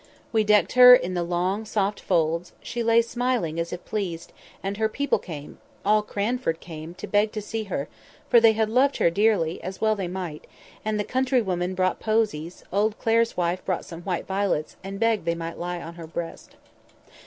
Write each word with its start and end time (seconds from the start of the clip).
We 0.31 0.43
decked 0.43 0.71
her 0.71 0.95
in 0.95 1.13
the 1.13 1.21
long 1.21 1.63
soft 1.63 1.99
folds; 1.99 2.53
she 2.63 2.81
lay 2.81 3.03
smiling, 3.03 3.59
as 3.59 3.71
if 3.71 3.85
pleased; 3.85 4.33
and 4.63 4.75
people 4.93 5.19
came—all 5.19 6.01
Cranford 6.01 6.59
came—to 6.59 7.05
beg 7.05 7.31
to 7.33 7.39
see 7.39 7.65
her, 7.65 7.87
for 8.27 8.39
they 8.39 8.53
had 8.53 8.67
loved 8.67 8.97
her 8.97 9.11
dearly, 9.11 9.61
as 9.63 9.79
well 9.79 9.95
they 9.95 10.07
might; 10.07 10.47
and 10.83 10.99
the 10.99 11.03
countrywomen 11.03 11.75
brought 11.75 11.99
posies; 11.99 12.63
old 12.73 12.97
Clare's 12.97 13.37
wife 13.37 13.63
brought 13.63 13.85
some 13.85 14.01
white 14.01 14.25
violets 14.25 14.75
and 14.83 14.99
begged 14.99 15.25
they 15.25 15.35
might 15.35 15.59
lie 15.59 15.79
on 15.79 15.93
her 15.93 16.07
breast. 16.07 16.55